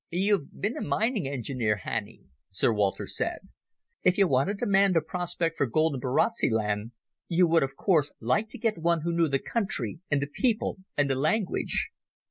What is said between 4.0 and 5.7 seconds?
"If you wanted a man to prospect for